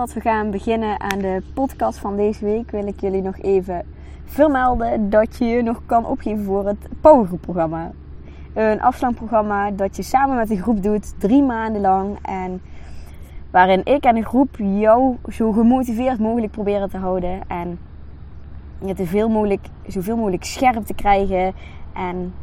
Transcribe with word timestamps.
Voordat 0.00 0.22
we 0.22 0.30
gaan 0.30 0.50
beginnen 0.50 1.00
aan 1.00 1.18
de 1.18 1.42
podcast 1.54 1.98
van 1.98 2.16
deze 2.16 2.44
week, 2.44 2.70
wil 2.70 2.86
ik 2.86 3.00
jullie 3.00 3.22
nog 3.22 3.38
even 3.38 3.86
vermelden 4.24 5.10
dat 5.10 5.36
je 5.36 5.44
je 5.44 5.62
nog 5.62 5.80
kan 5.86 6.06
opgeven 6.06 6.44
voor 6.44 6.66
het 6.66 6.88
Powergroep 7.00 7.40
programma. 7.40 7.90
Een 8.54 8.82
afslankprogramma 8.82 9.70
dat 9.70 9.96
je 9.96 10.02
samen 10.02 10.36
met 10.36 10.50
een 10.50 10.62
groep 10.62 10.82
doet, 10.82 11.20
drie 11.20 11.42
maanden 11.42 11.80
lang. 11.80 12.18
En 12.22 12.62
waarin 13.50 13.84
ik 13.84 14.04
en 14.04 14.16
een 14.16 14.24
groep 14.24 14.56
jou 14.58 15.16
zo 15.28 15.52
gemotiveerd 15.52 16.18
mogelijk 16.18 16.52
proberen 16.52 16.90
te 16.90 16.98
houden. 16.98 17.40
En 17.48 17.78
je 18.84 18.94
te 18.94 19.06
veel 19.06 19.28
mogelijk, 19.28 19.66
zoveel 19.86 20.16
mogelijk 20.16 20.44
scherp 20.44 20.86
te 20.86 20.94
krijgen. 20.94 21.52
En 21.92 22.34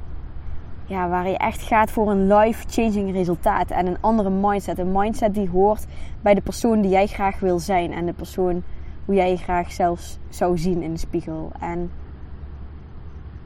ja, 0.88 1.10
waar 1.10 1.28
je 1.28 1.38
echt 1.38 1.62
gaat 1.62 1.92
voor 1.92 2.12
een 2.12 2.34
life-changing 2.34 3.12
resultaat 3.12 3.72
en 3.72 3.88
een 3.88 3.98
andere 4.02 4.30
mindset. 4.30 4.80
Een 4.80 4.92
mindset 4.92 5.34
die 5.34 5.50
hoort 5.50 5.86
bij 6.22 6.34
de 6.34 6.42
persoon 6.42 6.82
die 6.82 6.92
jij 6.92 7.08
graag 7.08 7.40
wil 7.40 7.60
zijn 7.60 7.94
en 7.94 8.06
de 8.06 8.14
persoon 8.14 8.64
hoe 9.06 9.16
jij 9.16 9.30
je 9.30 9.38
graag 9.38 9.72
zelfs 9.72 10.20
zou 10.30 10.58
zien 10.58 10.82
in 10.82 10.92
de 10.92 11.00
spiegel. 11.00 11.52
En 11.60 11.92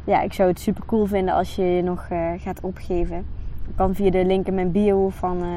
ja, 0.03 0.21
ik 0.21 0.33
zou 0.33 0.49
het 0.49 0.59
super 0.59 0.85
cool 0.85 1.05
vinden 1.05 1.33
als 1.33 1.55
je 1.55 1.63
je 1.63 1.81
nog 1.81 2.07
uh, 2.11 2.31
gaat 2.37 2.61
opgeven. 2.61 3.25
Kan 3.75 3.95
via 3.95 4.09
de 4.09 4.25
link 4.25 4.47
in 4.47 4.55
mijn 4.55 4.71
bio 4.71 5.09
van, 5.09 5.43
uh, 5.43 5.49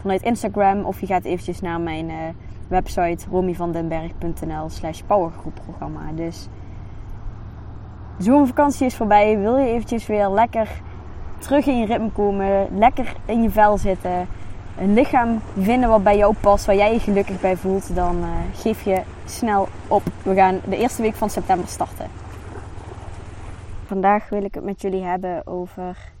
vanuit 0.00 0.22
Instagram 0.22 0.84
of 0.84 1.00
je 1.00 1.06
gaat 1.06 1.24
eventjes 1.24 1.60
naar 1.60 1.80
mijn 1.80 2.08
uh, 2.08 2.16
website 2.68 3.26
romyvandenberg.nl 3.30 4.68
slash 4.68 5.00
powergroepprogramma. 5.06 6.12
Dus 6.14 6.48
zomervakantie 8.18 8.86
is 8.86 8.96
voorbij. 8.96 9.38
Wil 9.38 9.56
je 9.56 9.66
eventjes 9.66 10.06
weer 10.06 10.28
lekker 10.28 10.82
terug 11.38 11.66
in 11.66 11.78
je 11.78 11.86
ritme 11.86 12.10
komen, 12.10 12.78
lekker 12.78 13.14
in 13.24 13.42
je 13.42 13.50
vel 13.50 13.78
zitten, 13.78 14.28
een 14.78 14.94
lichaam 14.94 15.40
vinden 15.58 15.88
wat 15.88 16.02
bij 16.02 16.16
jou 16.16 16.34
past, 16.40 16.66
waar 16.66 16.76
jij 16.76 16.92
je 16.92 17.00
gelukkig 17.00 17.40
bij 17.40 17.56
voelt, 17.56 17.94
dan 17.94 18.16
uh, 18.16 18.28
geef 18.54 18.82
je 18.82 19.02
snel 19.24 19.68
op. 19.88 20.02
We 20.22 20.34
gaan 20.34 20.60
de 20.68 20.76
eerste 20.76 21.02
week 21.02 21.14
van 21.14 21.30
september 21.30 21.68
starten. 21.68 22.10
Vandaag 23.86 24.28
wil 24.28 24.44
ik 24.44 24.54
het 24.54 24.64
met 24.64 24.80
jullie 24.80 25.02
hebben 25.02 25.46
over 25.46 26.12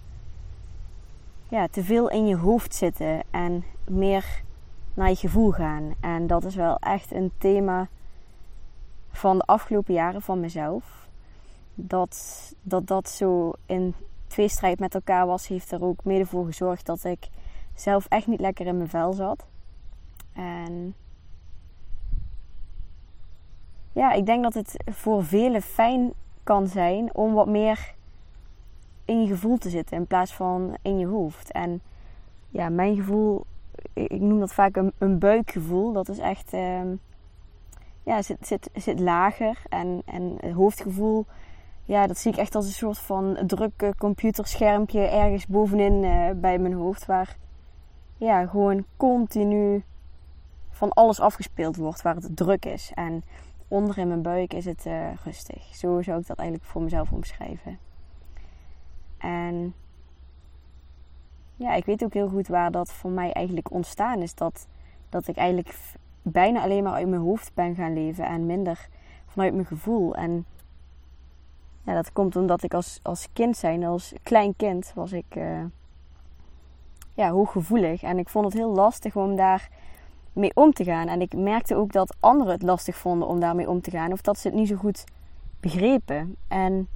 ja, 1.48 1.66
te 1.70 1.84
veel 1.84 2.10
in 2.10 2.26
je 2.26 2.36
hoofd 2.36 2.74
zitten 2.74 3.22
en 3.30 3.64
meer 3.84 4.42
naar 4.94 5.08
je 5.08 5.16
gevoel 5.16 5.50
gaan. 5.50 5.94
En 6.00 6.26
dat 6.26 6.44
is 6.44 6.54
wel 6.54 6.76
echt 6.76 7.12
een 7.12 7.32
thema 7.38 7.88
van 9.10 9.38
de 9.38 9.44
afgelopen 9.44 9.94
jaren 9.94 10.22
van 10.22 10.40
mezelf. 10.40 11.08
Dat 11.74 12.52
dat, 12.62 12.86
dat 12.86 13.08
zo 13.08 13.52
in 13.66 13.94
tweestrijd 14.28 14.78
met 14.78 14.94
elkaar 14.94 15.26
was, 15.26 15.48
heeft 15.48 15.72
er 15.72 15.84
ook 15.84 16.04
mede 16.04 16.26
voor 16.26 16.46
gezorgd 16.46 16.86
dat 16.86 17.04
ik 17.04 17.28
zelf 17.74 18.06
echt 18.08 18.26
niet 18.26 18.40
lekker 18.40 18.66
in 18.66 18.76
mijn 18.76 18.88
vel 18.88 19.12
zat. 19.12 19.46
En 20.32 20.94
ja, 23.92 24.12
ik 24.12 24.26
denk 24.26 24.42
dat 24.42 24.54
het 24.54 24.76
voor 24.86 25.24
velen 25.24 25.62
fijn 25.62 26.12
kan 26.42 26.66
zijn 26.66 27.14
om 27.14 27.32
wat 27.32 27.46
meer 27.46 27.94
in 29.04 29.22
je 29.22 29.26
gevoel 29.26 29.58
te 29.58 29.70
zitten 29.70 29.96
in 29.96 30.06
plaats 30.06 30.34
van 30.34 30.76
in 30.82 30.98
je 30.98 31.06
hoofd. 31.06 31.52
En 31.52 31.80
ja, 32.48 32.68
mijn 32.68 32.96
gevoel, 32.96 33.46
ik 33.92 34.20
noem 34.20 34.38
dat 34.38 34.52
vaak 34.52 34.76
een, 34.98 35.18
buikgevoel. 35.18 35.92
Dat 35.92 36.08
is 36.08 36.18
echt, 36.18 36.54
uh, 36.54 36.80
ja, 38.02 38.22
zit, 38.22 38.46
zit, 38.46 38.70
zit 38.74 39.00
lager. 39.00 39.62
En, 39.68 40.02
en 40.04 40.36
het 40.40 40.52
hoofdgevoel 40.52 41.26
ja, 41.88 42.06
dat 42.06 42.18
zie 42.18 42.32
ik 42.32 42.38
echt 42.38 42.54
als 42.54 42.66
een 42.66 42.72
soort 42.72 42.98
van 42.98 43.38
druk 43.46 43.92
computerschermpje 43.98 45.00
ergens 45.00 45.46
bovenin 45.46 46.02
uh, 46.02 46.30
bij 46.36 46.58
mijn 46.58 46.72
hoofd. 46.72 47.06
Waar 47.06 47.36
ja, 48.16 48.46
gewoon 48.46 48.84
continu 48.96 49.84
van 50.70 50.92
alles 50.92 51.20
afgespeeld 51.20 51.76
wordt, 51.76 52.02
waar 52.02 52.14
het 52.14 52.36
druk 52.36 52.64
is. 52.64 52.92
En 52.94 53.24
onder 53.68 53.98
in 53.98 54.08
mijn 54.08 54.22
buik 54.22 54.52
is 54.54 54.64
het 54.64 54.86
uh, 54.86 55.08
rustig. 55.24 55.74
Zo 55.74 56.02
zou 56.02 56.20
ik 56.20 56.26
dat 56.26 56.38
eigenlijk 56.38 56.68
voor 56.68 56.82
mezelf 56.82 57.12
omschrijven. 57.12 57.78
En 59.18 59.74
ja, 61.56 61.74
ik 61.74 61.84
weet 61.84 62.04
ook 62.04 62.14
heel 62.14 62.28
goed 62.28 62.48
waar 62.48 62.70
dat 62.70 62.92
voor 62.92 63.10
mij 63.10 63.32
eigenlijk 63.32 63.70
ontstaan 63.70 64.22
is. 64.22 64.34
Dat, 64.34 64.68
dat 65.08 65.28
ik 65.28 65.36
eigenlijk 65.36 65.74
bijna 66.22 66.62
alleen 66.62 66.82
maar 66.82 66.92
uit 66.92 67.08
mijn 67.08 67.22
hoofd 67.22 67.54
ben 67.54 67.74
gaan 67.74 67.94
leven 67.94 68.26
en 68.26 68.46
minder 68.46 68.88
vanuit 69.26 69.54
mijn 69.54 69.66
gevoel. 69.66 70.14
En 70.14 70.46
ja, 71.88 71.94
dat 71.94 72.12
komt 72.12 72.36
omdat 72.36 72.62
ik 72.62 72.74
als, 72.74 73.00
als 73.02 73.28
kind 73.32 73.56
zijn, 73.56 73.84
als 73.84 74.12
klein 74.22 74.56
kind, 74.56 74.92
was 74.94 75.12
ik 75.12 75.36
uh, 75.36 75.64
ja, 77.14 77.30
hooggevoelig. 77.30 78.02
En 78.02 78.18
ik 78.18 78.28
vond 78.28 78.44
het 78.44 78.54
heel 78.54 78.72
lastig 78.72 79.16
om 79.16 79.36
daar 79.36 79.68
mee 80.32 80.50
om 80.54 80.72
te 80.72 80.84
gaan. 80.84 81.08
En 81.08 81.20
ik 81.20 81.36
merkte 81.36 81.76
ook 81.76 81.92
dat 81.92 82.16
anderen 82.20 82.52
het 82.52 82.62
lastig 82.62 82.96
vonden 82.96 83.28
om 83.28 83.40
daarmee 83.40 83.68
om 83.68 83.80
te 83.80 83.90
gaan. 83.90 84.12
Of 84.12 84.20
dat 84.20 84.38
ze 84.38 84.48
het 84.48 84.56
niet 84.56 84.68
zo 84.68 84.76
goed 84.76 85.04
begrepen. 85.60 86.36
En 86.48 86.88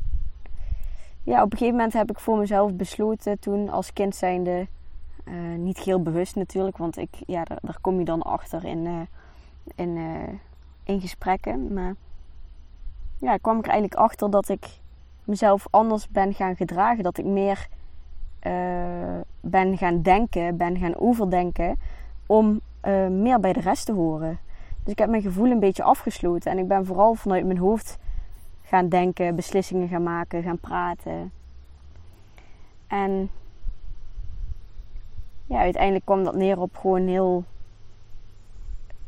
ja, 1.22 1.42
op 1.42 1.52
een 1.52 1.58
gegeven 1.58 1.76
moment 1.76 1.92
heb 1.92 2.10
ik 2.10 2.20
voor 2.20 2.38
mezelf 2.38 2.72
besloten 2.72 3.38
toen 3.38 3.68
als 3.68 3.92
kind 3.92 4.16
zijnde... 4.16 4.66
Uh, 5.24 5.58
niet 5.58 5.78
heel 5.78 6.02
bewust 6.02 6.36
natuurlijk, 6.36 6.76
want 6.76 6.96
ik, 6.96 7.08
ja, 7.26 7.44
daar, 7.44 7.58
daar 7.62 7.78
kom 7.80 7.98
je 7.98 8.04
dan 8.04 8.22
achter 8.22 8.64
in, 8.64 8.84
uh, 8.86 9.00
in, 9.74 9.98
in 10.84 11.00
gesprekken. 11.00 11.72
Maar 11.72 11.94
ja, 13.18 13.36
kwam 13.36 13.58
ik 13.58 13.64
er 13.64 13.70
eigenlijk 13.70 14.00
achter 14.00 14.30
dat 14.30 14.48
ik 14.48 14.80
mezelf 15.24 15.66
anders 15.70 16.08
ben 16.08 16.34
gaan 16.34 16.56
gedragen. 16.56 17.02
Dat 17.02 17.18
ik 17.18 17.24
meer 17.24 17.68
uh, 18.46 19.20
ben 19.40 19.78
gaan 19.78 20.02
denken, 20.02 20.56
ben 20.56 20.78
gaan 20.78 20.96
overdenken 20.96 21.78
om 22.26 22.60
uh, 22.84 23.08
meer 23.08 23.40
bij 23.40 23.52
de 23.52 23.60
rest 23.60 23.86
te 23.86 23.92
horen. 23.92 24.38
Dus 24.82 24.92
ik 24.92 24.98
heb 24.98 25.08
mijn 25.08 25.22
gevoel 25.22 25.50
een 25.50 25.60
beetje 25.60 25.82
afgesloten 25.82 26.50
en 26.50 26.58
ik 26.58 26.68
ben 26.68 26.86
vooral 26.86 27.14
vanuit 27.14 27.46
mijn 27.46 27.58
hoofd 27.58 27.98
gaan 28.62 28.88
denken, 28.88 29.36
beslissingen 29.36 29.88
gaan 29.88 30.02
maken, 30.02 30.42
gaan 30.42 30.58
praten. 30.58 31.32
En 32.86 33.30
ja, 35.46 35.58
uiteindelijk 35.58 36.04
kwam 36.04 36.24
dat 36.24 36.34
neer 36.34 36.60
op 36.60 36.76
gewoon 36.76 37.06
heel. 37.06 37.44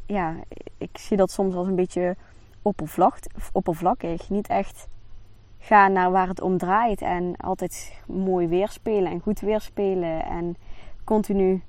Ja, 0.07 0.35
ik 0.79 0.99
zie 0.99 1.17
dat 1.17 1.31
soms 1.31 1.55
als 1.55 1.67
een 1.67 1.75
beetje 1.75 2.17
oppervlakkig. 3.53 4.29
Niet 4.29 4.49
echt 4.49 4.89
gaan 5.65 5.93
naar 5.93 6.11
waar 6.11 6.29
het 6.29 6.41
om 6.41 6.59
draait. 6.59 7.03
En 7.03 7.37
altijd 7.37 7.99
mooi 8.07 8.49
weerspelen 8.49 9.13
en 9.13 9.21
goed 9.21 9.41
weerspelen. 9.41 10.25
En 10.25 10.57
continu 11.05 11.63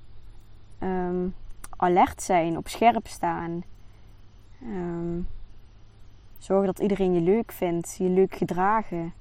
um, 0.80 1.36
alert 1.78 2.22
zijn, 2.22 2.58
op 2.58 2.68
scherp 2.68 3.08
staan. 3.08 3.64
Um, 4.64 5.28
zorgen 6.38 6.66
dat 6.66 6.80
iedereen 6.80 7.14
je 7.14 7.22
leuk 7.22 7.52
vindt, 7.52 7.96
je 7.98 8.10
leuk 8.10 8.36
gedragen. 8.36 9.14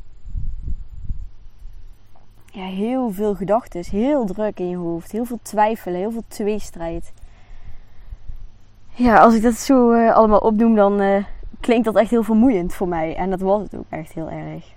Ja, 2.45 2.65
heel 2.65 3.11
veel 3.11 3.35
gedachten, 3.35 3.85
heel 3.91 4.25
druk 4.25 4.59
in 4.59 4.69
je 4.69 4.77
hoofd, 4.77 5.13
heel 5.13 5.25
veel 5.25 5.39
twijfelen, 5.43 5.99
heel 5.99 6.13
veel 6.13 6.25
tweestrijd. 6.29 7.13
Ja, 8.91 9.19
als 9.19 9.35
ik 9.35 9.43
dat 9.43 9.55
zo 9.55 9.93
uh, 9.93 10.15
allemaal 10.15 10.39
opnoem, 10.39 10.75
dan 10.75 11.01
uh, 11.01 11.25
klinkt 11.65 11.85
dat 11.85 11.97
echt 11.97 12.11
heel 12.11 12.23
vermoeiend 12.23 12.75
voor 12.75 12.89
mij. 12.89 13.17
En 13.17 13.31
dat 13.31 13.41
was 13.41 13.63
het 13.63 13.77
ook 13.77 13.85
echt 13.89 14.13
heel 14.13 14.31
erg. 14.31 14.73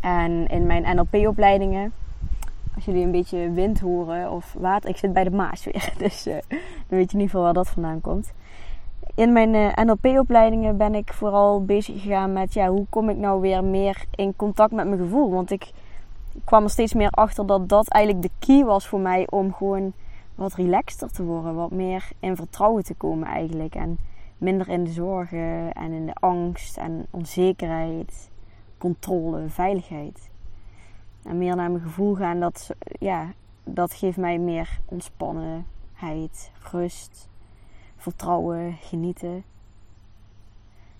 En 0.00 0.46
in 0.46 0.66
mijn 0.66 0.96
NLP-opleidingen, 0.96 1.92
als 2.74 2.84
jullie 2.84 3.04
een 3.04 3.10
beetje 3.10 3.50
wind 3.50 3.80
horen 3.80 4.30
of 4.30 4.54
water, 4.58 4.90
ik 4.90 4.96
zit 4.96 5.12
bij 5.12 5.24
de 5.24 5.30
Maas 5.30 5.64
weer, 5.64 5.92
dus 5.98 6.26
uh, 6.26 6.34
dan 6.48 6.98
weet 6.98 7.10
je 7.10 7.16
in 7.16 7.20
ieder 7.20 7.26
geval 7.26 7.42
waar 7.42 7.52
dat 7.52 7.68
vandaan 7.68 8.00
komt. 8.00 8.32
In 9.14 9.32
mijn 9.32 9.54
uh, 9.54 9.74
NLP-opleidingen 9.74 10.76
ben 10.76 10.94
ik 10.94 11.12
vooral 11.12 11.64
bezig 11.64 12.02
gegaan 12.02 12.32
met 12.32 12.54
ja, 12.54 12.68
hoe 12.68 12.86
kom 12.90 13.08
ik 13.08 13.16
nou 13.16 13.40
weer 13.40 13.64
meer 13.64 14.04
in 14.14 14.36
contact 14.36 14.72
met 14.72 14.86
mijn 14.86 15.00
gevoel. 15.00 15.30
Want 15.30 15.50
ik 15.50 15.70
kwam 16.44 16.64
er 16.64 16.70
steeds 16.70 16.94
meer 16.94 17.10
achter 17.10 17.46
dat 17.46 17.68
dat 17.68 17.88
eigenlijk 17.88 18.24
de 18.24 18.46
key 18.46 18.64
was 18.64 18.86
voor 18.86 19.00
mij 19.00 19.26
om 19.30 19.54
gewoon 19.54 19.92
wat 20.34 20.54
relaxter 20.54 21.12
te 21.12 21.24
worden, 21.24 21.54
wat 21.54 21.70
meer 21.70 22.08
in 22.20 22.36
vertrouwen 22.36 22.84
te 22.84 22.94
komen 22.94 23.28
eigenlijk. 23.28 23.74
En 23.74 23.98
minder 24.38 24.68
in 24.68 24.84
de 24.84 24.90
zorgen 24.90 25.72
en 25.72 25.92
in 25.92 26.06
de 26.06 26.14
angst 26.14 26.76
en 26.76 27.06
onzekerheid, 27.10 28.30
controle, 28.78 29.48
veiligheid. 29.48 30.30
En 31.22 31.38
meer 31.38 31.56
naar 31.56 31.70
mijn 31.70 31.82
gevoel 31.82 32.14
gaan, 32.14 32.40
dat, 32.40 32.70
ja, 32.98 33.32
dat 33.64 33.92
geeft 33.92 34.16
mij 34.16 34.38
meer 34.38 34.80
ontspannenheid, 34.84 36.52
rust, 36.70 37.28
vertrouwen, 37.96 38.76
genieten. 38.80 39.44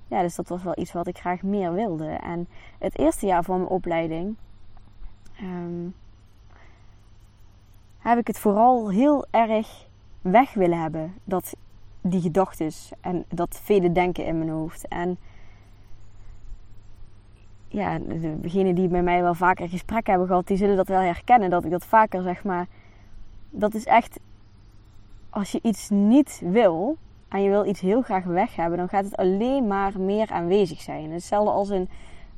Ja, 0.07 0.23
dus 0.23 0.35
dat 0.35 0.49
was 0.49 0.63
wel 0.63 0.79
iets 0.79 0.93
wat 0.93 1.07
ik 1.07 1.19
graag 1.19 1.43
meer 1.43 1.73
wilde. 1.73 2.09
En 2.09 2.49
het 2.79 2.99
eerste 2.99 3.27
jaar 3.27 3.45
van 3.45 3.57
mijn 3.57 3.71
opleiding 3.71 4.37
um, 5.43 5.95
heb 7.99 8.19
ik 8.19 8.27
het 8.27 8.39
vooral 8.39 8.91
heel 8.91 9.27
erg 9.31 9.87
weg 10.21 10.55
willen 10.55 10.81
hebben. 10.81 11.15
Dat, 11.25 11.57
die 12.09 12.21
gedachten 12.21 12.71
en 13.01 13.25
dat 13.29 13.61
vele 13.63 13.93
denken 13.93 14.25
in 14.25 14.39
mijn 14.39 14.51
hoofd. 14.51 14.89
En 14.89 15.19
ja, 17.69 17.99
degenen 18.41 18.75
die 18.75 18.89
bij 18.89 19.03
mij 19.03 19.23
wel 19.23 19.35
vaker 19.35 19.69
gesprekken 19.69 20.11
hebben 20.11 20.29
gehad, 20.29 20.47
die 20.47 20.57
zullen 20.57 20.77
dat 20.77 20.89
wel 20.89 21.01
herkennen. 21.01 21.51
Dat 21.51 21.65
ik 21.65 21.71
dat 21.71 21.87
vaker 21.87 22.23
zeg 22.23 22.45
maar. 22.45 22.67
Dat 23.51 23.75
is 23.75 23.85
echt. 23.85 24.21
Als 25.31 25.53
je 25.53 25.59
iets 25.63 25.91
niet 25.91 26.43
wil 26.45 26.97
en 27.29 27.43
je 27.43 27.49
wil 27.49 27.67
iets 27.67 27.81
heel 27.81 28.03
graag 28.03 28.25
weg 28.25 28.57
hebben, 28.57 28.79
dan 28.79 28.89
gaat 28.89 29.05
het 29.05 29.17
alleen 29.17 29.67
maar 29.67 30.01
meer 30.01 30.31
aanwezig 30.31 30.81
zijn. 30.81 31.11
Hetzelfde 31.11 31.51
als 31.51 31.69
een, 31.69 31.89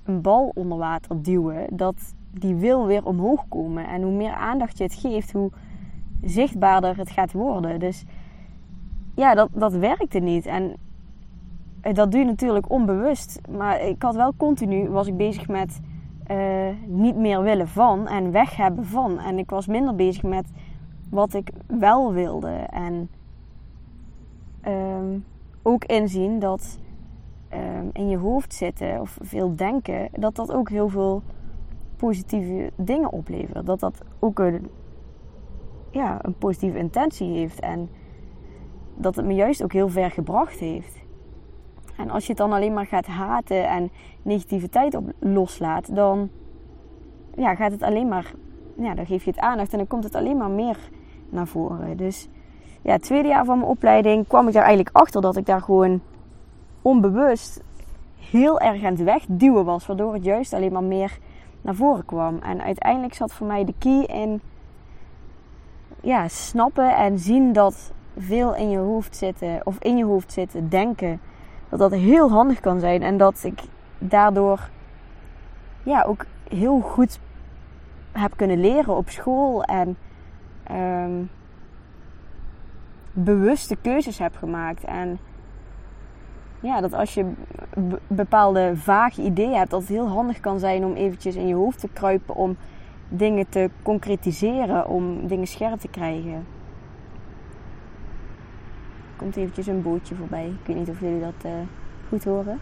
een 0.05 0.21
bal 0.21 0.53
onder 0.55 0.79
water 0.79 1.23
duwen. 1.23 1.67
Dat 1.71 2.15
die 2.31 2.55
wil 2.55 2.87
weer 2.87 3.05
omhoog 3.05 3.45
komen. 3.49 3.89
En 3.89 4.03
hoe 4.03 4.13
meer 4.13 4.33
aandacht 4.33 4.79
je 4.79 4.85
het 4.85 4.95
geeft, 4.95 5.33
hoe 5.33 5.51
zichtbaarder 6.23 6.97
het 6.97 7.11
gaat 7.11 7.33
worden. 7.33 7.81
Dus 7.81 8.05
ja, 9.21 9.35
dat, 9.35 9.49
dat 9.53 9.73
werkte 9.73 10.19
niet. 10.19 10.47
En 10.47 10.77
eh, 11.81 11.95
dat 11.95 12.11
doe 12.11 12.21
je 12.21 12.27
natuurlijk 12.27 12.71
onbewust. 12.71 13.41
Maar 13.51 13.81
ik 13.81 14.03
had 14.03 14.15
wel 14.15 14.33
continu, 14.37 14.89
was 14.89 15.07
ik 15.07 15.17
bezig 15.17 15.49
met 15.49 15.81
uh, 16.31 16.69
niet 16.87 17.17
meer 17.17 17.43
willen 17.43 17.69
van 17.69 18.09
en 18.09 18.31
weg 18.31 18.57
hebben 18.57 18.87
van. 18.87 19.19
En 19.19 19.39
ik 19.39 19.51
was 19.51 19.67
minder 19.67 19.95
bezig 19.95 20.23
met 20.23 20.51
wat 21.11 21.35
ik 21.35 21.51
wel 21.67 22.13
wilde. 22.13 22.51
En 22.71 23.11
um, 24.67 25.25
ook 25.63 25.85
inzien 25.85 26.39
dat 26.39 26.79
um, 27.53 27.91
in 27.93 28.09
je 28.09 28.17
hoofd 28.17 28.55
zitten 28.55 29.01
of 29.01 29.19
veel 29.21 29.57
denken, 29.57 30.09
dat 30.13 30.37
dat 30.37 30.53
ook 30.53 30.71
heel 30.71 30.89
veel 30.89 31.23
positieve 31.97 32.71
dingen 32.77 33.13
oplevert. 33.13 33.67
Dat 33.67 33.81
dat 33.81 34.03
ook 34.19 34.39
een, 34.39 34.71
ja, 35.91 36.19
een 36.23 36.35
positieve 36.35 36.79
intentie 36.79 37.29
heeft. 37.29 37.61
En 37.61 37.89
dat 39.03 39.17
het 39.17 39.27
me 39.27 39.35
juist 39.35 39.63
ook 39.63 39.73
heel 39.73 39.89
ver 39.89 40.11
gebracht 40.11 40.59
heeft. 40.59 40.99
En 41.97 42.11
als 42.11 42.23
je 42.23 42.29
het 42.29 42.39
dan 42.39 42.53
alleen 42.53 42.73
maar 42.75 42.87
gaat 42.87 43.07
haten 43.07 43.69
en 43.69 43.91
negativiteit 44.23 44.95
op 44.95 45.13
loslaat, 45.19 45.95
dan 45.95 46.31
ja, 47.35 47.55
gaat 47.55 47.73
het 47.73 47.83
alleen 47.83 48.09
maar, 48.09 48.33
ja, 48.77 48.95
dan 48.95 49.07
geef 49.07 49.25
je 49.25 49.31
het 49.31 49.41
aandacht 49.41 49.73
en 49.73 49.79
dan 49.79 49.87
komt 49.87 50.05
het 50.05 50.15
alleen 50.15 50.37
maar 50.37 50.51
meer 50.51 50.79
naar 51.29 51.47
voren. 51.47 51.97
Dus 51.97 52.29
ja, 52.83 52.93
het 52.93 53.03
tweede 53.03 53.29
jaar 53.29 53.45
van 53.45 53.59
mijn 53.59 53.71
opleiding 53.71 54.27
kwam 54.27 54.47
ik 54.47 54.53
daar 54.53 54.65
eigenlijk 54.65 54.97
achter 54.97 55.21
dat 55.21 55.37
ik 55.37 55.47
daar 55.47 55.63
gewoon 55.63 56.01
onbewust 56.83 57.63
heel 58.31 58.61
erg 58.61 58.85
aan 58.85 58.93
het 58.93 59.03
wegduwen 59.03 59.65
was, 59.65 59.87
waardoor 59.87 60.15
het 60.15 60.25
juist 60.25 60.53
alleen 60.53 60.73
maar 60.73 60.83
meer 60.83 61.19
naar 61.61 61.75
voren 61.75 62.05
kwam. 62.05 62.39
En 62.39 62.63
uiteindelijk 62.63 63.15
zat 63.15 63.33
voor 63.33 63.47
mij 63.47 63.65
de 63.65 63.75
key 63.79 64.05
in 64.05 64.41
ja, 66.01 66.29
snappen 66.29 66.97
en 66.97 67.19
zien 67.19 67.53
dat 67.53 67.93
veel 68.21 68.55
in 68.55 68.71
je 68.71 68.79
hoofd 68.79 69.17
zitten, 69.17 69.61
of 69.65 69.77
in 69.79 69.97
je 69.97 70.05
hoofd 70.05 70.33
zitten, 70.33 70.69
denken, 70.69 71.21
dat 71.69 71.79
dat 71.79 71.93
heel 71.93 72.31
handig 72.31 72.61
kan 72.61 72.81
zijn. 72.81 73.03
En 73.03 73.17
dat 73.17 73.45
ik 73.45 73.61
daardoor 73.99 74.71
ja, 75.83 76.03
ook 76.03 76.25
heel 76.49 76.81
goed 76.81 77.21
heb 78.13 78.37
kunnen 78.37 78.61
leren 78.61 78.97
op 78.97 79.09
school 79.09 79.65
en 79.65 79.97
um, 80.71 81.31
bewuste 83.13 83.77
keuzes 83.77 84.19
heb 84.19 84.37
gemaakt. 84.37 84.85
En 84.85 85.19
ja, 86.61 86.81
dat 86.81 86.93
als 86.93 87.15
je 87.15 87.33
bepaalde 88.07 88.77
vage 88.77 89.23
ideeën 89.23 89.55
hebt, 89.55 89.71
dat 89.71 89.81
het 89.81 89.89
heel 89.89 90.09
handig 90.09 90.41
kan 90.41 90.59
zijn 90.59 90.85
om 90.85 90.95
eventjes 90.95 91.35
in 91.35 91.47
je 91.47 91.55
hoofd 91.55 91.81
te 91.81 91.89
kruipen 91.89 92.35
om 92.35 92.57
dingen 93.09 93.49
te 93.49 93.71
concretiseren, 93.83 94.89
om 94.89 95.27
dingen 95.27 95.47
scherp 95.47 95.81
te 95.81 95.89
krijgen. 95.89 96.47
Komt 99.21 99.37
eventjes 99.37 99.67
een 99.67 99.83
bootje 99.83 100.15
voorbij. 100.15 100.47
Ik 100.47 100.67
weet 100.67 100.77
niet 100.77 100.89
of 100.89 101.01
jullie 101.01 101.21
dat 101.21 101.45
uh, 101.47 101.53
goed 102.09 102.25
horen. 102.25 102.59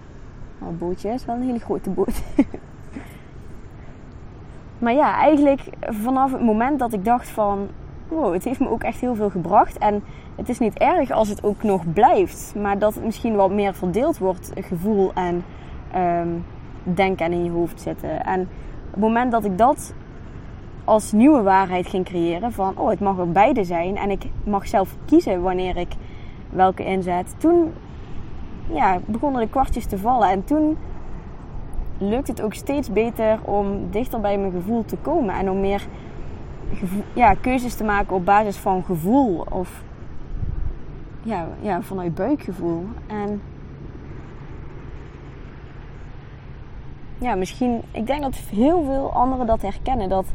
Oh, 0.58 0.68
een 0.68 0.78
bootje 0.78 1.08
is 1.08 1.24
wel 1.24 1.34
een 1.34 1.42
hele 1.42 1.58
grote 1.58 1.90
boot. 1.90 2.22
maar 4.78 4.92
ja, 4.92 5.16
eigenlijk 5.16 5.60
vanaf 5.80 6.32
het 6.32 6.42
moment 6.42 6.78
dat 6.78 6.92
ik 6.92 7.04
dacht 7.04 7.28
van... 7.28 7.68
Wow, 8.08 8.32
het 8.32 8.44
heeft 8.44 8.60
me 8.60 8.68
ook 8.68 8.82
echt 8.82 9.00
heel 9.00 9.14
veel 9.14 9.30
gebracht. 9.30 9.78
En 9.78 10.02
het 10.34 10.48
is 10.48 10.58
niet 10.58 10.78
erg 10.78 11.10
als 11.10 11.28
het 11.28 11.42
ook 11.42 11.62
nog 11.62 11.92
blijft. 11.92 12.54
Maar 12.56 12.78
dat 12.78 12.94
het 12.94 13.04
misschien 13.04 13.34
wat 13.34 13.50
meer 13.50 13.74
verdeeld 13.74 14.18
wordt. 14.18 14.52
Gevoel 14.54 15.12
en 15.14 15.44
um, 15.96 16.44
denken 16.82 17.26
en 17.26 17.32
in 17.32 17.44
je 17.44 17.50
hoofd 17.50 17.80
zitten. 17.80 18.24
En 18.24 18.48
het 18.90 19.00
moment 19.00 19.32
dat 19.32 19.44
ik 19.44 19.58
dat 19.58 19.94
als 20.84 21.12
nieuwe 21.12 21.42
waarheid 21.42 21.86
ging 21.86 22.04
creëren. 22.04 22.52
Van 22.52 22.72
oh, 22.76 22.88
het 22.88 23.00
mag 23.00 23.18
er 23.18 23.32
beide 23.32 23.64
zijn. 23.64 23.96
En 23.96 24.10
ik 24.10 24.24
mag 24.44 24.68
zelf 24.68 24.96
kiezen 25.04 25.42
wanneer 25.42 25.76
ik 25.76 25.90
welke 26.50 26.84
inzet. 26.84 27.34
Toen 27.38 27.72
ja, 28.72 29.00
begonnen 29.06 29.40
de 29.40 29.48
kwartjes 29.48 29.86
te 29.86 29.98
vallen. 29.98 30.30
En 30.30 30.44
toen 30.44 30.76
lukt 31.98 32.28
het 32.28 32.42
ook 32.42 32.54
steeds 32.54 32.92
beter 32.92 33.38
om 33.44 33.90
dichter 33.90 34.20
bij 34.20 34.38
mijn 34.38 34.52
gevoel 34.52 34.84
te 34.84 34.96
komen. 34.96 35.34
En 35.34 35.50
om 35.50 35.60
meer 35.60 35.86
ja, 37.12 37.34
keuzes 37.34 37.74
te 37.74 37.84
maken 37.84 38.16
op 38.16 38.24
basis 38.24 38.56
van 38.56 38.84
gevoel. 38.84 39.46
Of 39.50 39.82
ja, 41.22 41.46
ja, 41.60 41.82
vanuit 41.82 42.14
buikgevoel. 42.14 42.84
En 43.06 43.42
ja, 47.18 47.34
misschien, 47.34 47.82
ik 47.90 48.06
denk 48.06 48.22
dat 48.22 48.34
heel 48.34 48.84
veel 48.84 49.12
anderen 49.12 49.46
dat 49.46 49.62
herkennen. 49.62 50.08
Dat, 50.08 50.26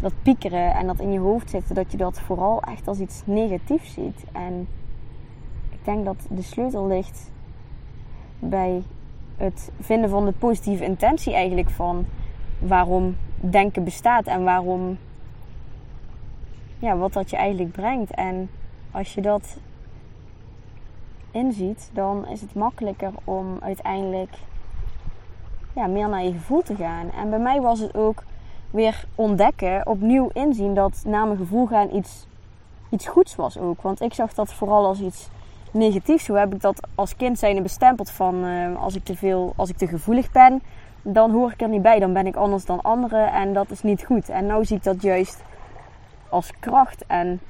dat 0.00 0.12
piekeren 0.22 0.74
en 0.74 0.86
dat 0.86 1.00
in 1.00 1.12
je 1.12 1.18
hoofd 1.18 1.50
zitten, 1.50 1.74
dat 1.74 1.90
je 1.90 1.96
dat 1.96 2.20
vooral 2.20 2.62
echt 2.62 2.88
als 2.88 2.98
iets 2.98 3.22
negatiefs 3.24 3.92
ziet. 3.92 4.24
En 4.32 4.68
denk 5.88 6.04
dat 6.04 6.26
de 6.30 6.42
sleutel 6.42 6.86
ligt 6.86 7.30
bij 8.38 8.82
het 9.36 9.70
vinden 9.80 10.10
van 10.10 10.24
de 10.24 10.32
positieve 10.32 10.84
intentie 10.84 11.34
eigenlijk 11.34 11.70
van 11.70 12.06
waarom 12.58 13.16
denken 13.40 13.84
bestaat 13.84 14.26
en 14.26 14.44
waarom, 14.44 14.98
ja, 16.78 16.96
wat 16.96 17.12
dat 17.12 17.30
je 17.30 17.36
eigenlijk 17.36 17.72
brengt. 17.72 18.10
En 18.10 18.50
als 18.90 19.14
je 19.14 19.20
dat 19.20 19.56
inziet, 21.30 21.90
dan 21.92 22.26
is 22.26 22.40
het 22.40 22.54
makkelijker 22.54 23.12
om 23.24 23.58
uiteindelijk 23.60 24.38
ja, 25.74 25.86
meer 25.86 26.08
naar 26.08 26.24
je 26.24 26.32
gevoel 26.32 26.62
te 26.62 26.76
gaan. 26.76 27.10
En 27.10 27.30
bij 27.30 27.38
mij 27.38 27.60
was 27.60 27.80
het 27.80 27.94
ook 27.94 28.22
weer 28.70 29.04
ontdekken, 29.14 29.86
opnieuw 29.86 30.30
inzien 30.32 30.74
dat 30.74 31.02
naar 31.06 31.26
mijn 31.26 31.38
gevoel 31.38 31.66
gaan 31.66 31.94
iets, 31.94 32.26
iets 32.90 33.06
goeds 33.06 33.36
was 33.36 33.58
ook. 33.58 33.82
Want 33.82 34.00
ik 34.00 34.14
zag 34.14 34.34
dat 34.34 34.52
vooral 34.52 34.86
als 34.86 35.00
iets 35.00 35.28
negatiefs. 35.72 36.26
Hoe 36.26 36.38
heb 36.38 36.54
ik 36.54 36.60
dat 36.60 36.86
als 36.94 37.16
kind 37.16 37.38
zijn 37.38 37.62
bestempeld 37.62 38.10
van 38.10 38.44
uh, 38.44 38.82
als 38.82 38.94
ik 38.94 39.04
te 39.04 39.16
veel, 39.16 39.52
als 39.56 39.68
ik 39.68 39.76
te 39.76 39.86
gevoelig 39.86 40.32
ben, 40.32 40.62
dan 41.02 41.30
hoor 41.30 41.52
ik 41.52 41.60
er 41.60 41.68
niet 41.68 41.82
bij. 41.82 41.98
Dan 41.98 42.12
ben 42.12 42.26
ik 42.26 42.36
anders 42.36 42.64
dan 42.64 42.82
anderen 42.82 43.32
en 43.32 43.52
dat 43.52 43.70
is 43.70 43.82
niet 43.82 44.04
goed. 44.04 44.28
En 44.28 44.46
nu 44.46 44.64
zie 44.64 44.76
ik 44.76 44.82
dat 44.82 45.02
juist 45.02 45.42
als 46.28 46.52
kracht 46.60 47.04
en 47.06 47.40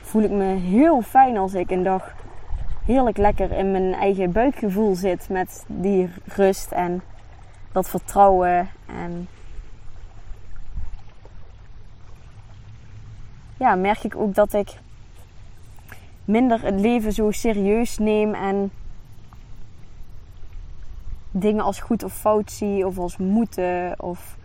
voel 0.00 0.22
ik 0.22 0.30
me 0.30 0.44
heel 0.44 1.02
fijn 1.02 1.36
als 1.36 1.54
ik 1.54 1.70
een 1.70 1.82
dag 1.82 2.14
heerlijk 2.84 3.16
lekker 3.16 3.52
in 3.52 3.70
mijn 3.70 3.94
eigen 3.94 4.32
buikgevoel 4.32 4.94
zit 4.94 5.28
met 5.28 5.64
die 5.66 6.10
rust 6.24 6.72
en 6.72 7.02
dat 7.72 7.88
vertrouwen 7.88 8.68
en 8.86 9.28
ja, 13.58 13.74
merk 13.74 14.04
ik 14.04 14.16
ook 14.16 14.34
dat 14.34 14.52
ik 14.52 14.78
minder 16.28 16.62
het 16.62 16.80
leven 16.80 17.12
zo 17.12 17.30
serieus 17.30 17.98
neem 17.98 18.34
en 18.34 18.70
dingen 21.30 21.64
als 21.64 21.80
goed 21.80 22.02
of 22.02 22.12
fout 22.12 22.50
zie 22.50 22.86
of 22.86 22.98
als 22.98 23.16
moeten. 23.16 23.94
Of 24.00 24.36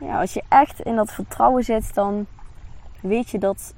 ja, 0.00 0.20
als 0.20 0.32
je 0.32 0.42
echt 0.48 0.80
in 0.80 0.96
dat 0.96 1.12
vertrouwen 1.12 1.64
zit, 1.64 1.94
dan 1.94 2.26
weet 3.00 3.30
je 3.30 3.38
dat 3.38 3.74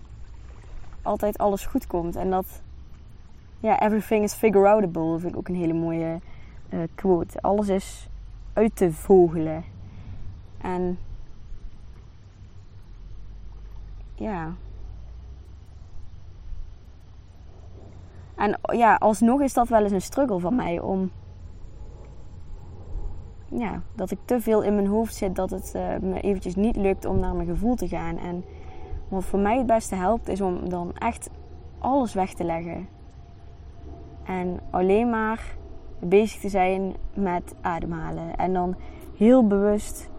altijd 1.02 1.38
alles 1.38 1.66
goed 1.66 1.86
komt. 1.86 2.16
En 2.16 2.30
dat 2.30 2.62
ja, 3.60 3.80
everything 3.80 4.24
is 4.24 4.34
figure 4.34 4.68
outable. 4.68 5.18
Vind 5.18 5.32
ik 5.32 5.38
ook 5.38 5.48
een 5.48 5.54
hele 5.54 5.74
mooie 5.74 6.20
uh, 6.70 6.80
quote. 6.94 7.40
Alles 7.40 7.68
is 7.68 8.08
uit 8.52 8.76
te 8.76 8.92
vogelen. 8.92 9.64
En 10.60 10.98
ja, 14.14 14.54
En 18.38 18.58
ja, 18.62 18.94
alsnog 18.94 19.40
is 19.40 19.52
dat 19.52 19.68
wel 19.68 19.82
eens 19.82 19.92
een 19.92 20.00
struggle 20.00 20.38
van 20.38 20.54
mij 20.54 20.80
om. 20.80 21.10
Ja, 23.50 23.82
dat 23.94 24.10
ik 24.10 24.18
te 24.24 24.40
veel 24.40 24.62
in 24.62 24.74
mijn 24.74 24.86
hoofd 24.86 25.14
zit 25.14 25.36
dat 25.36 25.50
het 25.50 25.72
uh, 25.76 25.82
me 26.00 26.20
eventjes 26.20 26.54
niet 26.54 26.76
lukt 26.76 27.04
om 27.04 27.18
naar 27.18 27.34
mijn 27.34 27.48
gevoel 27.48 27.74
te 27.74 27.88
gaan. 27.88 28.18
En 28.18 28.44
wat 29.08 29.24
voor 29.24 29.38
mij 29.38 29.56
het 29.56 29.66
beste 29.66 29.94
helpt, 29.94 30.28
is 30.28 30.40
om 30.40 30.68
dan 30.68 30.92
echt 30.94 31.30
alles 31.78 32.14
weg 32.14 32.34
te 32.34 32.44
leggen. 32.44 32.88
En 34.24 34.60
alleen 34.70 35.10
maar 35.10 35.56
bezig 35.98 36.40
te 36.40 36.48
zijn 36.48 36.94
met 37.14 37.54
ademhalen. 37.60 38.36
En 38.36 38.52
dan 38.52 38.76
heel 39.16 39.46
bewust 39.46 40.10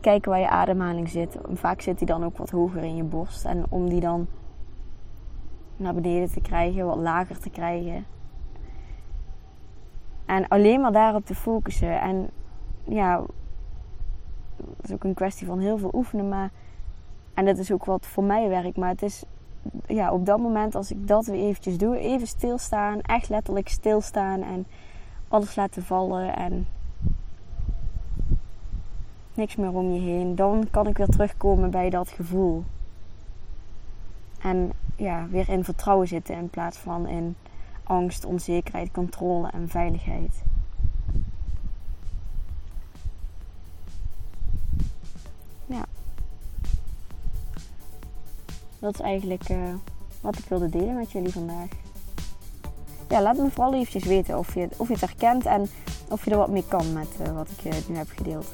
kijken 0.00 0.30
waar 0.30 0.40
je 0.40 0.48
ademhaling 0.48 1.08
zit. 1.08 1.38
Vaak 1.52 1.80
zit 1.80 1.98
die 1.98 2.06
dan 2.06 2.24
ook 2.24 2.36
wat 2.36 2.50
hoger 2.50 2.82
in 2.82 2.96
je 2.96 3.04
borst. 3.04 3.44
En 3.44 3.64
om 3.68 3.88
die 3.88 4.00
dan 4.00 4.26
naar 5.76 5.94
beneden 5.94 6.30
te 6.30 6.40
krijgen, 6.40 6.86
wat 6.86 6.96
lager 6.96 7.38
te 7.38 7.50
krijgen. 7.50 8.04
En 10.24 10.48
alleen 10.48 10.80
maar 10.80 10.92
daarop 10.92 11.26
te 11.26 11.34
focussen. 11.34 12.00
En 12.00 12.30
ja, 12.84 13.16
dat 14.56 14.66
is 14.82 14.92
ook 14.92 15.04
een 15.04 15.14
kwestie 15.14 15.46
van 15.46 15.58
heel 15.58 15.78
veel 15.78 15.90
oefenen. 15.94 16.28
Maar, 16.28 16.50
en 17.34 17.44
dat 17.44 17.58
is 17.58 17.72
ook 17.72 17.84
wat 17.84 18.06
voor 18.06 18.24
mij 18.24 18.48
werkt. 18.48 18.76
Maar 18.76 18.88
het 18.88 19.02
is 19.02 19.24
ja, 19.86 20.12
op 20.12 20.26
dat 20.26 20.38
moment, 20.38 20.74
als 20.74 20.90
ik 20.90 21.08
dat 21.08 21.26
weer 21.26 21.40
eventjes 21.40 21.78
doe, 21.78 21.98
even 21.98 22.26
stilstaan. 22.26 23.00
Echt 23.00 23.28
letterlijk 23.28 23.68
stilstaan. 23.68 24.42
En 24.42 24.66
alles 25.28 25.56
laten 25.56 25.82
vallen. 25.82 26.36
En 26.36 26.66
niks 29.34 29.56
meer 29.56 29.72
om 29.72 29.92
je 29.92 30.00
heen. 30.00 30.34
Dan 30.34 30.66
kan 30.70 30.86
ik 30.86 30.96
weer 30.96 31.06
terugkomen 31.06 31.70
bij 31.70 31.90
dat 31.90 32.08
gevoel. 32.08 32.64
En 34.44 34.72
ja, 34.96 35.26
weer 35.28 35.48
in 35.48 35.64
vertrouwen 35.64 36.08
zitten 36.08 36.36
in 36.36 36.50
plaats 36.50 36.78
van 36.78 37.08
in 37.08 37.36
angst, 37.82 38.24
onzekerheid, 38.24 38.90
controle 38.90 39.50
en 39.50 39.68
veiligheid. 39.68 40.42
Ja. 45.66 45.84
Dat 48.78 48.94
is 48.94 49.00
eigenlijk 49.00 49.48
uh, 49.48 49.74
wat 50.20 50.38
ik 50.38 50.44
wilde 50.44 50.68
delen 50.68 50.94
met 50.94 51.12
jullie 51.12 51.32
vandaag. 51.32 51.68
Ja, 53.08 53.22
laat 53.22 53.36
me 53.36 53.50
vooral 53.50 53.74
eventjes 53.74 54.04
weten 54.04 54.38
of 54.38 54.54
je, 54.54 54.68
of 54.76 54.86
je 54.86 54.92
het 54.92 55.02
herkent 55.02 55.46
en 55.46 55.68
of 56.08 56.24
je 56.24 56.30
er 56.30 56.36
wat 56.36 56.50
mee 56.50 56.64
kan 56.68 56.92
met 56.92 57.08
uh, 57.20 57.32
wat 57.34 57.48
ik 57.56 57.64
uh, 57.64 57.88
nu 57.88 57.96
heb 57.96 58.08
gedeeld. 58.16 58.52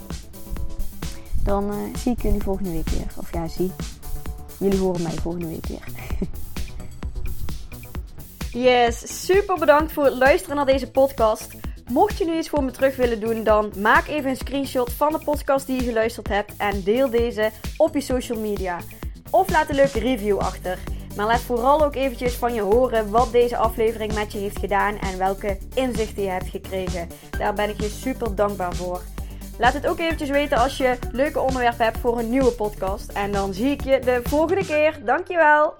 Dan 1.42 1.72
zie 1.96 2.12
ik 2.12 2.22
jullie 2.22 2.42
volgende 2.42 2.70
week 2.70 2.88
weer. 2.88 3.06
Of 3.16 3.32
ja, 3.32 3.48
zie. 3.48 3.72
Jullie 4.60 4.78
horen 4.78 5.02
mij 5.02 5.12
volgende 5.12 5.46
week 5.46 5.66
weer. 5.66 5.84
yes, 8.64 9.24
super 9.24 9.58
bedankt 9.58 9.92
voor 9.92 10.04
het 10.04 10.14
luisteren 10.14 10.56
naar 10.56 10.66
deze 10.66 10.90
podcast. 10.90 11.54
Mocht 11.90 12.18
je 12.18 12.24
nu 12.24 12.38
iets 12.38 12.48
voor 12.48 12.64
me 12.64 12.70
terug 12.70 12.96
willen 12.96 13.20
doen, 13.20 13.44
dan 13.44 13.72
maak 13.76 14.06
even 14.08 14.30
een 14.30 14.36
screenshot 14.36 14.92
van 14.92 15.12
de 15.12 15.18
podcast 15.18 15.66
die 15.66 15.76
je 15.76 15.88
geluisterd 15.88 16.28
hebt 16.28 16.52
en 16.56 16.82
deel 16.82 17.10
deze 17.10 17.50
op 17.76 17.94
je 17.94 18.00
social 18.00 18.38
media. 18.38 18.78
Of 19.30 19.50
laat 19.50 19.68
een 19.68 19.74
leuke 19.74 19.98
review 19.98 20.38
achter. 20.38 20.78
Maar 21.16 21.26
laat 21.26 21.40
vooral 21.40 21.84
ook 21.84 21.94
eventjes 21.94 22.34
van 22.34 22.54
je 22.54 22.60
horen 22.60 23.10
wat 23.10 23.32
deze 23.32 23.56
aflevering 23.56 24.14
met 24.14 24.32
je 24.32 24.38
heeft 24.38 24.58
gedaan 24.58 24.98
en 24.98 25.18
welke 25.18 25.58
inzichten 25.74 26.22
je 26.22 26.28
hebt 26.28 26.48
gekregen. 26.48 27.08
Daar 27.38 27.54
ben 27.54 27.68
ik 27.68 27.80
je 27.80 27.88
super 27.88 28.34
dankbaar 28.34 28.74
voor. 28.74 29.02
Laat 29.60 29.72
het 29.72 29.86
ook 29.86 29.98
eventjes 29.98 30.30
weten 30.30 30.58
als 30.58 30.76
je 30.76 30.98
leuke 31.12 31.40
onderwerpen 31.40 31.84
hebt 31.84 31.98
voor 31.98 32.18
een 32.18 32.30
nieuwe 32.30 32.52
podcast. 32.52 33.12
En 33.12 33.32
dan 33.32 33.54
zie 33.54 33.70
ik 33.70 33.84
je 33.84 33.98
de 33.98 34.20
volgende 34.24 34.66
keer. 34.66 34.98
Dankjewel! 35.04 35.74